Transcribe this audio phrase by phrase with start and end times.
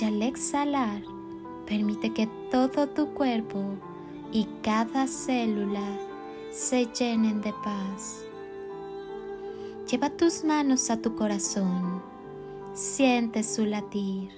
[0.00, 1.02] y al exhalar,
[1.66, 3.62] permite que todo tu cuerpo
[4.32, 5.86] y cada célula
[6.50, 8.24] se llenen de paz.
[9.88, 12.02] Lleva tus manos a tu corazón,
[12.72, 14.30] siente su latir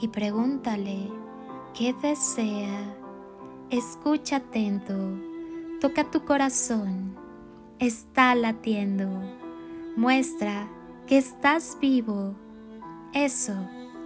[0.00, 1.08] y pregúntale
[1.78, 2.96] qué desea.
[3.70, 4.96] Escucha atento,
[5.80, 7.14] toca tu corazón,
[7.78, 9.08] está latiendo,
[9.96, 10.68] muestra
[11.06, 12.34] que estás vivo.
[13.12, 13.54] Eso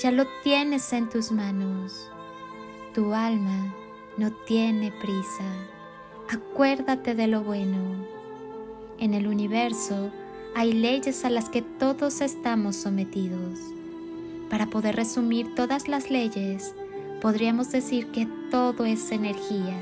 [0.00, 2.10] ya lo tienes en tus manos.
[2.94, 3.74] Tu alma
[4.16, 5.44] no tiene prisa.
[6.30, 7.76] Acuérdate de lo bueno.
[8.98, 10.10] En el universo
[10.54, 13.58] hay leyes a las que todos estamos sometidos.
[14.48, 16.74] Para poder resumir todas las leyes,
[17.20, 19.76] podríamos decir que todo es energía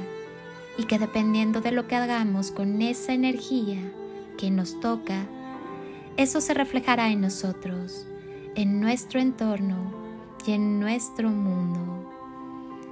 [0.76, 3.80] y que dependiendo de lo que hagamos con esa energía
[4.36, 5.26] que nos toca,
[6.16, 8.06] eso se reflejará en nosotros,
[8.56, 9.97] en nuestro entorno
[10.46, 12.10] y en nuestro mundo.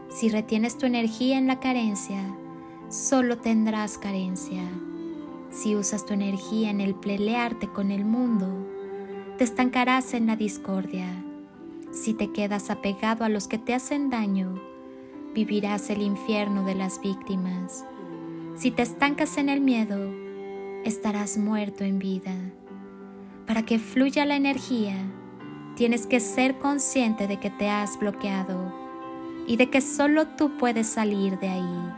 [0.08, 2.22] Si retienes tu energía en la carencia,
[2.88, 4.62] solo tendrás carencia.
[5.50, 8.48] Si usas tu energía en el pelearte con el mundo,
[9.38, 11.08] te estancarás en la discordia.
[11.92, 14.54] Si te quedas apegado a los que te hacen daño,
[15.34, 17.84] vivirás el infierno de las víctimas.
[18.56, 20.12] Si te estancas en el miedo,
[20.84, 22.34] estarás muerto en vida.
[23.46, 24.96] Para que fluya la energía,
[25.76, 28.72] tienes que ser consciente de que te has bloqueado
[29.46, 31.92] y de que solo tú puedes salir de ahí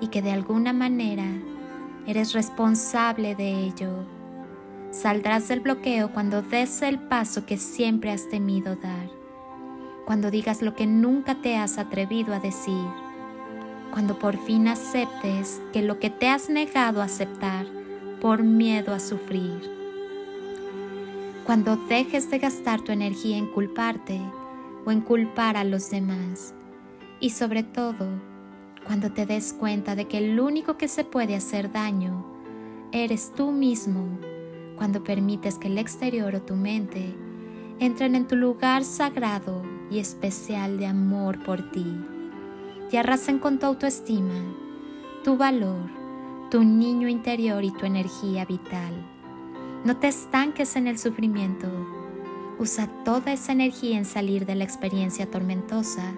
[0.00, 1.24] y que de alguna manera
[2.06, 4.04] eres responsable de ello.
[4.90, 9.10] Saldrás del bloqueo cuando des el paso que siempre has temido dar,
[10.06, 12.86] cuando digas lo que nunca te has atrevido a decir,
[13.90, 17.66] cuando por fin aceptes que lo que te has negado a aceptar
[18.20, 19.77] por miedo a sufrir
[21.48, 24.20] cuando dejes de gastar tu energía en culparte
[24.84, 26.52] o en culpar a los demás.
[27.20, 28.06] Y sobre todo,
[28.84, 32.22] cuando te des cuenta de que el único que se puede hacer daño
[32.92, 34.18] eres tú mismo,
[34.76, 37.14] cuando permites que el exterior o tu mente
[37.78, 41.96] entren en tu lugar sagrado y especial de amor por ti
[42.92, 44.44] y arrasen con tu autoestima,
[45.24, 45.88] tu valor,
[46.50, 49.17] tu niño interior y tu energía vital.
[49.84, 51.68] No te estanques en el sufrimiento.
[52.58, 56.14] Usa toda esa energía en salir de la experiencia tormentosa,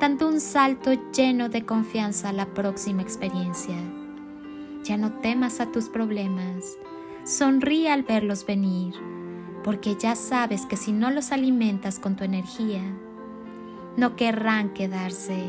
[0.00, 3.74] dando un salto lleno de confianza a la próxima experiencia.
[4.84, 6.78] Ya no temas a tus problemas.
[7.24, 8.94] Sonríe al verlos venir,
[9.64, 12.82] porque ya sabes que si no los alimentas con tu energía,
[13.96, 15.48] no querrán quedarse.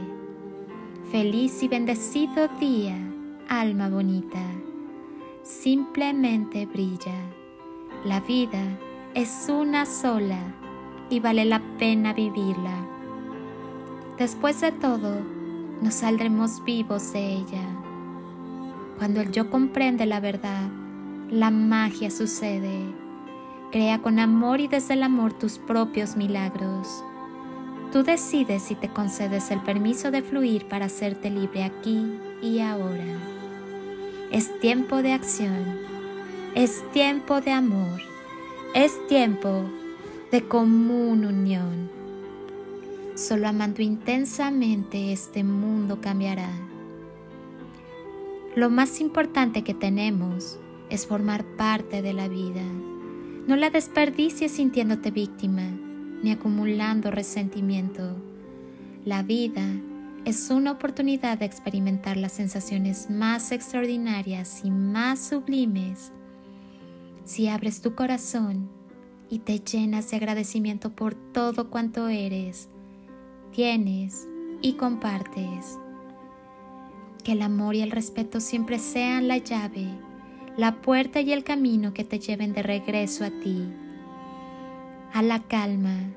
[1.12, 2.98] Feliz y bendecido día,
[3.48, 4.42] alma bonita
[5.46, 7.14] simplemente brilla.
[8.04, 8.64] La vida
[9.14, 10.40] es una sola
[11.10, 12.88] y vale la pena vivirla.
[14.18, 15.22] Después de todo,
[15.82, 17.64] nos saldremos vivos de ella.
[18.98, 20.68] Cuando el yo comprende la verdad,
[21.30, 22.80] la magia sucede.
[23.72, 27.04] Crea con amor y desde el amor tus propios milagros.
[27.92, 33.45] Tú decides si te concedes el permiso de fluir para hacerte libre aquí y ahora.
[34.36, 35.64] Es tiempo de acción.
[36.56, 38.02] Es tiempo de amor.
[38.74, 39.64] Es tiempo
[40.30, 41.90] de común unión.
[43.16, 46.50] Solo amando intensamente este mundo cambiará.
[48.58, 50.60] Lo más importante que tenemos
[50.90, 52.64] es formar parte de la vida.
[53.48, 55.64] No la desperdicies sintiéndote víctima
[56.24, 58.18] ni acumulando resentimiento.
[59.06, 59.64] La vida
[60.26, 66.12] es una oportunidad de experimentar las sensaciones más extraordinarias y más sublimes
[67.24, 68.70] si abres tu corazón
[69.30, 72.70] y te llenas de agradecimiento por todo cuanto eres,
[73.52, 74.28] tienes
[74.62, 75.80] y compartes.
[77.24, 79.88] Que el amor y el respeto siempre sean la llave,
[80.58, 83.68] la puerta y el camino que te lleven de regreso a ti,
[85.14, 86.12] a la calma,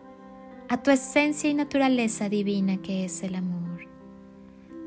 [0.68, 3.88] a tu esencia y naturaleza divina que es el amor.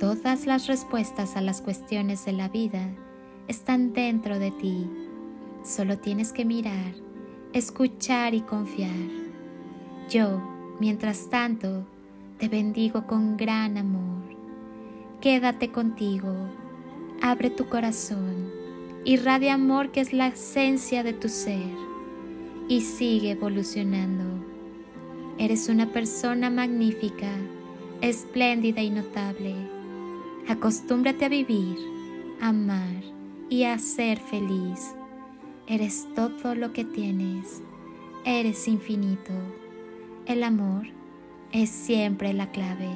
[0.01, 2.89] Todas las respuestas a las cuestiones de la vida
[3.47, 4.87] están dentro de ti.
[5.63, 6.95] Solo tienes que mirar,
[7.53, 8.89] escuchar y confiar.
[10.09, 10.41] Yo,
[10.79, 11.85] mientras tanto,
[12.39, 14.23] te bendigo con gran amor.
[15.21, 16.33] Quédate contigo,
[17.21, 18.49] abre tu corazón,
[19.05, 21.75] irradia amor que es la esencia de tu ser
[22.67, 24.23] y sigue evolucionando.
[25.37, 27.29] Eres una persona magnífica,
[28.01, 29.80] espléndida y notable
[30.47, 31.77] Acostúmbrate a vivir,
[32.41, 33.03] amar
[33.49, 34.95] y a ser feliz.
[35.67, 37.61] Eres todo lo que tienes.
[38.25, 39.33] Eres infinito.
[40.25, 40.87] El amor
[41.51, 42.89] es siempre la clave.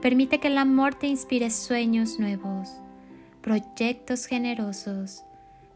[0.00, 2.70] Permite que el amor te inspire sueños nuevos,
[3.42, 5.24] proyectos generosos,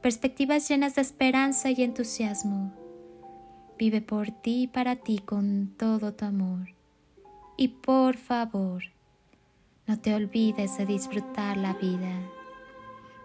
[0.01, 2.73] perspectivas llenas de esperanza y entusiasmo.
[3.79, 6.69] Vive por ti y para ti con todo tu amor.
[7.57, 8.85] Y por favor,
[9.87, 12.21] no te olvides de disfrutar la vida.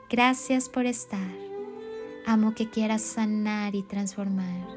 [0.09, 1.31] Gracias por estar.
[2.25, 4.68] Amo que quieras sanar y transformar.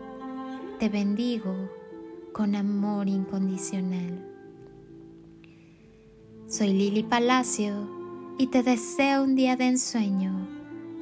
[0.79, 1.55] Te bendigo
[2.33, 4.27] con amor incondicional.
[6.47, 7.89] Soy Lili Palacio
[8.39, 10.49] y te deseo un día de ensueño,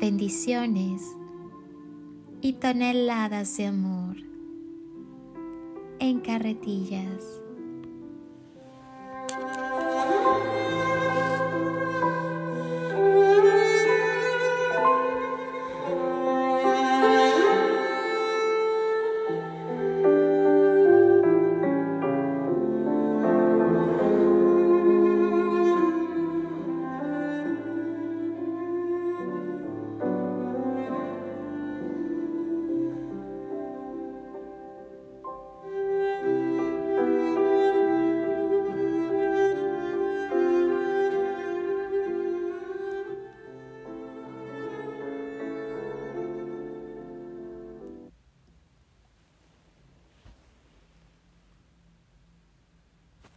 [0.00, 1.02] bendiciones
[2.40, 4.16] y toneladas de amor
[6.00, 7.37] en carretillas.